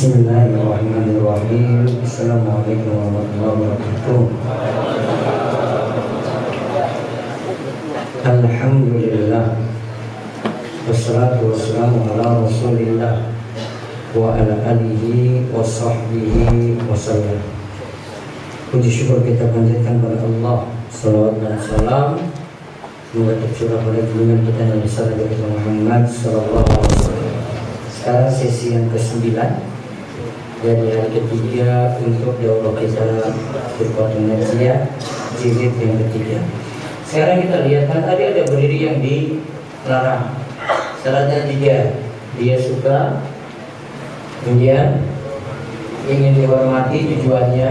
[0.00, 1.84] Bismillahirrahmanirrahim.
[2.00, 4.20] Assalamualaikum warahmatullahi wabarakatuh.
[8.24, 9.60] Alhamdulillah.
[10.88, 13.28] Wassalatu wassalamu ala rasulillah
[14.16, 17.44] Wa ala alihi wa sahbihi wa sallam.
[18.72, 20.58] Puji syukur kita panjatkan kepada Allah
[20.88, 22.16] Salawat dan salam.
[23.12, 27.36] Semoga tercurah pada junjungan kita Nabi besar Nabi Muhammad Sallallahu Alaihi Wasallam.
[27.92, 29.68] Sekarang sesi yang ke-9
[30.60, 32.36] dari hari ketiga untuk
[32.76, 33.32] kita
[33.80, 34.92] Firqatul Najiyah
[35.40, 36.44] jilid yang ketiga.
[37.08, 40.36] Sekarang kita lihat kan tadi ada berdiri yang dilarang.
[41.00, 41.76] Syaratnya tiga,
[42.36, 43.24] dia suka,
[44.44, 45.00] kemudian
[46.04, 47.70] ingin dihormati tujuannya.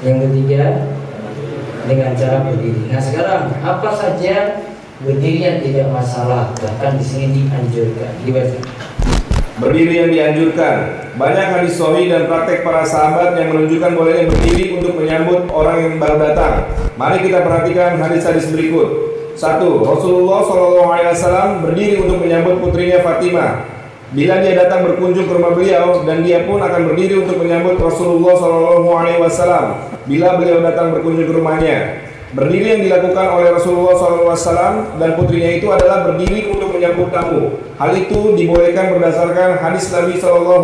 [0.00, 0.64] Yang ketiga
[1.84, 2.88] dengan cara berdiri.
[2.88, 4.64] Nah sekarang apa saja
[5.04, 8.12] berdiri yang tidak masalah bahkan di sini dianjurkan.
[8.24, 8.89] Dibaca.
[9.60, 10.76] Berdiri yang dianjurkan.
[11.20, 15.94] Banyak hadis sahih dan praktek para sahabat yang menunjukkan bolehnya berdiri untuk menyambut orang yang
[16.00, 16.64] baru datang.
[16.96, 19.12] Mari kita perhatikan hadis-hadis berikut.
[19.36, 23.68] Satu, Rasulullah SAW berdiri untuk menyambut putrinya Fatimah.
[24.16, 28.34] Bila dia datang berkunjung ke rumah beliau dan dia pun akan berdiri untuk menyambut Rasulullah
[28.40, 29.64] SAW
[30.08, 31.76] bila beliau datang berkunjung ke rumahnya.
[32.30, 37.58] Berdiri yang dilakukan oleh Rasulullah SAW dan putrinya itu adalah berdiri untuk menyambut tamu.
[37.74, 40.62] Hal itu dibolehkan berdasarkan hadis Nabi SAW.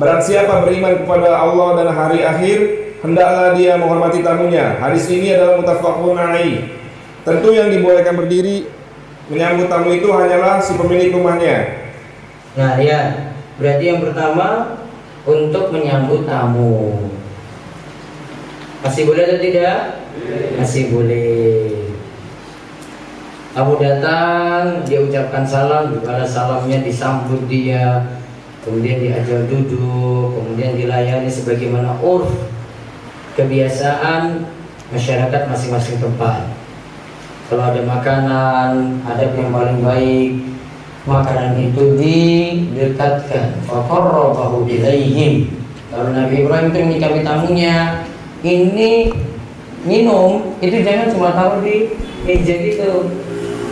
[0.00, 2.58] Barang siapa beriman kepada Allah dan hari akhir,
[3.04, 4.80] hendaklah dia menghormati tamunya.
[4.80, 6.64] Hadis ini adalah mutafakun alaih.
[7.28, 8.64] Tentu yang dibolehkan berdiri
[9.28, 11.76] menyambut tamu itu hanyalah si pemilik rumahnya.
[12.56, 14.80] Nah ya, berarti yang pertama
[15.28, 17.04] untuk menyambut tamu.
[18.80, 20.07] Masih boleh atau tidak?
[20.58, 21.74] Masih boleh.
[23.58, 28.06] Kamu datang, dia ucapkan salam, juga salamnya disambut dia,
[28.62, 32.30] kemudian diajak duduk, kemudian dilayani sebagaimana urf
[33.34, 34.46] kebiasaan
[34.94, 36.46] masyarakat masing-masing tempat.
[37.50, 40.30] Kalau ada makanan, adab yang paling baik,
[41.08, 43.58] makanan itu didekatkan.
[43.64, 45.48] Faqarrabahu ilaihim.
[45.88, 48.04] Kalau Nabi Ibrahim itu menyikapi tamunya,
[48.44, 49.10] ini
[49.86, 51.92] minum itu jangan cuma taruh di
[52.26, 53.12] meja gitu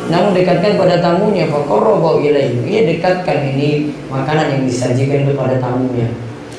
[0.07, 6.07] namun dekatkan pada tamunya fakorobo ilaih ia dekatkan ini makanan yang disajikan kepada tamunya.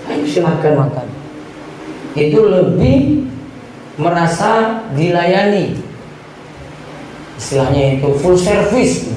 [0.08, 1.08] Ayo silahkan makan.
[2.12, 3.28] Itu lebih
[3.96, 5.80] merasa dilayani.
[7.40, 9.16] Istilahnya itu full service.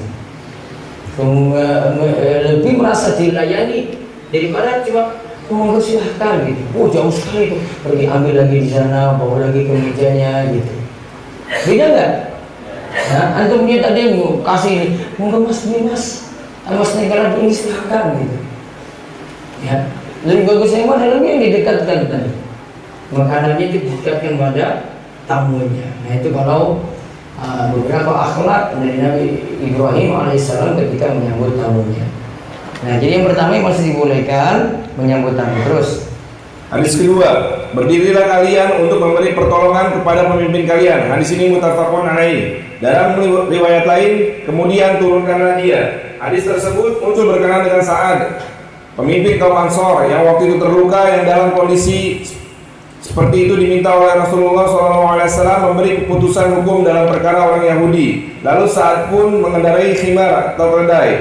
[2.47, 3.99] Lebih merasa dilayani
[4.31, 5.20] daripada cuma
[5.51, 6.63] oh silahkan gitu.
[6.73, 7.61] Oh jauh sekali tuh.
[7.83, 10.73] Pergi ambil lagi di sana bawa lagi ke mejanya gitu.
[11.67, 12.11] Beda nggak?
[12.91, 16.31] Nah, antum dia tadi mau kasih monggo mas ini mas.
[16.71, 18.37] Mas negara ini silahkan gitu.
[19.67, 19.91] Ya.
[20.23, 21.11] Lebih bagusnya mana?
[21.11, 22.31] Lagi yang didekatkan tadi.
[23.11, 24.65] Makanannya didekatkan pada
[25.27, 25.89] tamunya.
[26.07, 26.79] Nah itu kalau
[27.35, 29.25] uh, beberapa akhlak dari Nabi
[29.59, 32.20] Ibrahim alaihissalam ketika menyambut tamunya
[32.81, 34.55] Nah, jadi yang pertama yang masih dibolehkan
[34.97, 36.09] menyambut tamu terus.
[36.71, 41.11] Hadis kedua, berdirilah kalian untuk memberi pertolongan kepada pemimpin kalian.
[41.11, 42.63] Hadis ini mutafakun alaih.
[42.79, 43.19] Dalam
[43.51, 46.15] riwayat lain, kemudian turunkanlah dia.
[46.17, 48.41] Hadis tersebut muncul berkenaan dengan Sa'ad,
[48.97, 52.23] pemimpin kaum Ansor yang waktu itu terluka yang dalam kondisi
[53.01, 58.39] seperti itu diminta oleh Rasulullah SAW memberi keputusan hukum dalam perkara orang Yahudi.
[58.45, 61.19] Lalu saat pun mengendarai khimar atau kedai.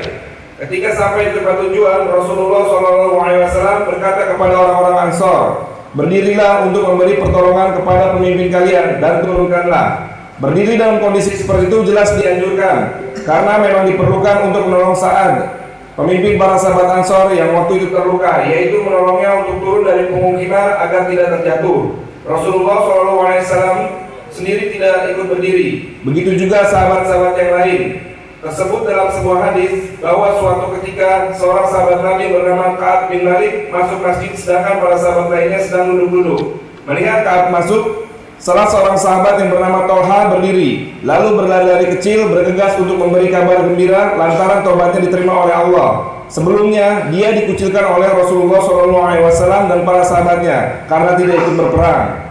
[0.60, 7.81] Ketika sampai di tempat tujuan, Rasulullah SAW berkata kepada orang-orang Ansor, berdirilah untuk memberi pertolongan
[7.81, 10.12] kepada pemimpin kalian dan turunkanlah.
[10.37, 12.76] Berdiri dalam kondisi seperti itu jelas dianjurkan,
[13.25, 15.65] karena memang diperlukan untuk menolong saat
[15.97, 21.09] pemimpin para sahabat Ansor yang waktu itu terluka, yaitu menolongnya untuk turun dari pemukiman agar
[21.09, 21.97] tidak terjatuh.
[22.28, 23.81] Rasulullah SAW
[24.28, 25.97] sendiri tidak ikut berdiri.
[26.04, 28.09] Begitu juga sahabat-sahabat yang lain
[28.41, 34.00] tersebut dalam sebuah hadis bahwa suatu ketika seorang sahabat Nabi bernama Ka'ab bin Malik masuk
[34.00, 36.56] masjid sedangkan para sahabat lainnya sedang duduk-duduk.
[36.88, 38.09] Melihat Ka'ab masuk,
[38.41, 44.17] salah seorang sahabat yang bernama Tolha berdiri, lalu berlari-lari kecil bergegas untuk memberi kabar gembira
[44.17, 45.88] lantaran tobatnya diterima oleh Allah.
[46.31, 52.30] Sebelumnya dia dikucilkan oleh Rasulullah SAW dan para sahabatnya karena tidak ikut berperang.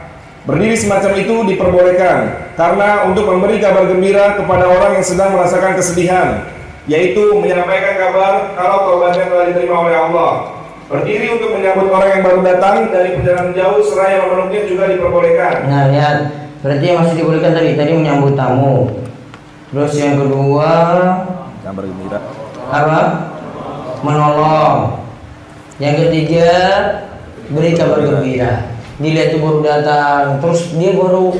[0.49, 2.17] Berdiri semacam itu diperbolehkan
[2.57, 6.49] karena untuk memberi kabar gembira kepada orang yang sedang merasakan kesedihan,
[6.89, 10.31] yaitu menyampaikan kabar kalau taubatnya telah diterima oleh Allah.
[10.89, 15.69] Berdiri untuk menyambut orang yang baru datang dari perjalanan jauh seraya memeluknya juga diperbolehkan.
[15.69, 16.17] Nah, lihat,
[16.65, 18.89] berarti yang masih dibolehkan tadi tadi menyambut tamu.
[19.69, 20.69] Terus yang kedua
[21.61, 22.19] kabar gembira.
[22.73, 23.01] apa?
[24.01, 24.97] Menolong.
[25.77, 26.49] Yang ketiga,
[27.53, 28.78] beri kabar gembira.
[28.99, 31.31] Dilihat tuh baru datang, terus dia baru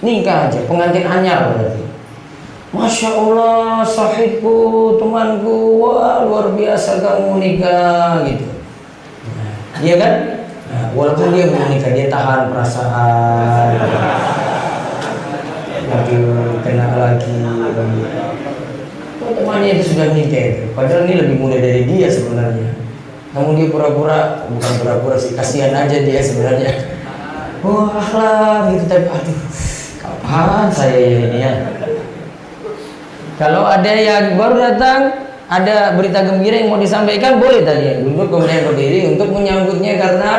[0.00, 1.84] nikah aja, pengantin anyar berarti.
[2.72, 8.48] Masya Allah, sahibku, temanku, wah luar biasa kamu nikah gitu.
[9.84, 10.14] Iya kan?
[10.68, 13.68] Nah, walaupun dia belum nikah, dia tahan perasaan.
[15.88, 17.36] Aduh, kena lagi.
[19.28, 20.72] Temannya itu sudah nikah.
[20.72, 22.77] Padahal ini lebih muda dari dia sebenarnya.
[23.36, 26.72] Namun dia pura-pura, bukan pura-pura sih, kasihan aja dia sebenarnya.
[27.60, 29.38] Wah lah gitu tapi aduh,
[30.00, 31.52] kapan saya ini ya?
[33.38, 38.68] Kalau ada yang baru datang, ada berita gembira yang mau disampaikan boleh tadi duduk kemudian
[38.68, 40.30] berdiri untuk menyambutnya karena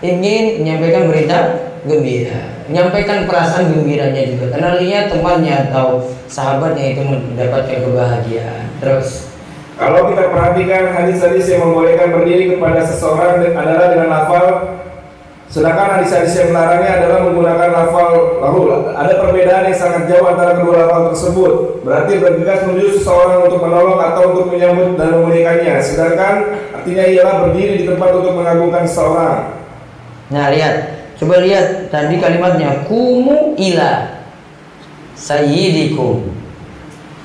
[0.00, 1.38] ingin menyampaikan berita
[1.84, 2.40] gembira
[2.72, 9.33] menyampaikan perasaan gembiranya juga karena lihat temannya atau sahabatnya itu mendapatkan kebahagiaan terus
[9.74, 14.46] kalau kita perhatikan hadis-hadis yang membolehkan berdiri kepada seseorang adalah dengan lafal
[15.54, 18.90] Sedangkan hadis-hadis yang melarangnya adalah menggunakan lafal lahu.
[18.90, 21.52] Ada perbedaan yang sangat jauh antara kedua lafal tersebut.
[21.86, 25.78] Berarti bergegas menuju seseorang untuk menolong atau untuk menyambut dan memulihkannya.
[25.78, 29.54] Sedangkan artinya ialah berdiri di tempat untuk mengagungkan seseorang.
[30.34, 30.74] Nah lihat,
[31.22, 34.10] coba lihat tadi kalimatnya kumu ila
[35.14, 36.34] sayyidikum.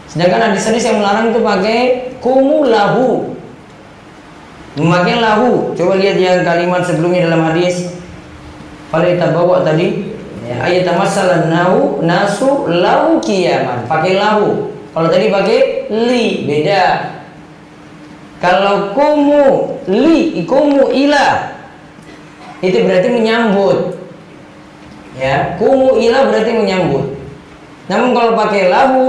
[0.10, 1.80] Sedangkan hadis-hadis yang melarang itu pakai
[2.18, 3.38] kumu lahu.
[4.74, 5.78] Memakai lahu.
[5.78, 8.00] Coba lihat yang kalimat sebelumnya dalam hadis
[8.90, 10.18] kalau kita bawa tadi
[10.50, 14.74] ya, ayat masalah nau nasu lahu kiaman pakai lahu.
[14.90, 16.86] Kalau tadi pakai li beda.
[18.42, 21.54] Kalau kumu li kumu ila
[22.66, 23.94] itu berarti menyambut.
[25.22, 27.14] Ya, kumu ila berarti menyambut.
[27.86, 29.06] Namun kalau pakai lahu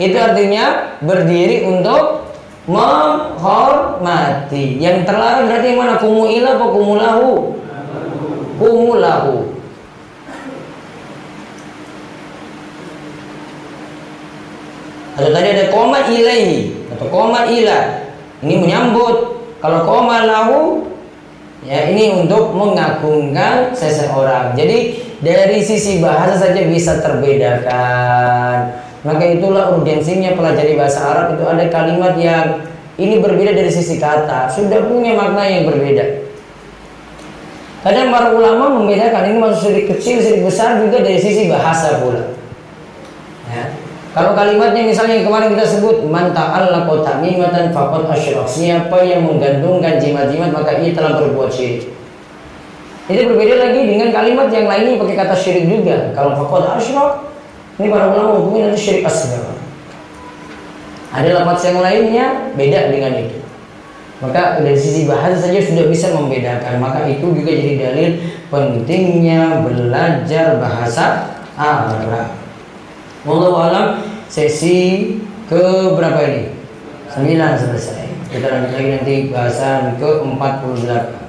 [0.00, 2.32] itu artinya berdiri untuk
[2.70, 4.80] menghormati.
[4.80, 5.94] Yang terlarang berarti yang mana?
[6.00, 7.32] Kumu ila atau kumu lahu?
[8.58, 9.50] kumulahu
[15.14, 17.78] atau tadi ada koma ilaihi atau koma ila
[18.42, 19.16] ini menyambut
[19.62, 20.90] kalau koma lahu
[21.62, 30.32] ya ini untuk mengagungkan seseorang jadi dari sisi bahasa saja bisa terbedakan maka itulah urgensinya
[30.32, 32.64] pelajari bahasa Arab itu ada kalimat yang
[32.96, 36.24] ini berbeda dari sisi kata sudah punya makna yang berbeda
[37.84, 42.32] Kadang para ulama membedakan ini masuk syirik kecil, syirik besar juga dari sisi bahasa pula.
[43.52, 43.76] Ya.
[44.16, 49.28] Kalau kalimatnya misalnya yang kemarin kita sebut manta Allah kota mimatan fakot asyrak siapa yang
[49.28, 51.92] menggantungkan jimat-jimat maka ia telah berbuat syirik.
[53.04, 56.08] Ini berbeda lagi dengan kalimat yang lainnya pakai kata syirik juga.
[56.16, 57.33] Kalau fakot asyrak
[57.74, 59.54] ini para ulama hukumnya nanti syirik asgar.
[61.14, 63.38] Ada lafaz yang lainnya beda dengan itu.
[64.22, 66.78] Maka dari sisi bahasa saja sudah bisa membedakan.
[66.78, 68.08] Maka itu juga jadi dalil
[68.50, 72.34] pentingnya belajar bahasa Arab.
[73.26, 73.86] Wallahu alam
[74.30, 75.18] sesi
[75.50, 75.62] ke
[75.94, 76.44] berapa ini?
[77.14, 78.06] 9 selesai.
[78.30, 81.23] Kita lanjut lagi nanti bahasan ke 48.